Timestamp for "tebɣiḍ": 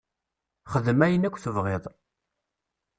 1.43-1.83